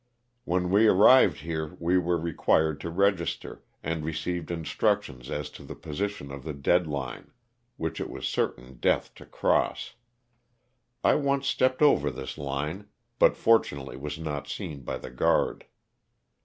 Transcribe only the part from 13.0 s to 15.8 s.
but fortunately was not seen by the guard.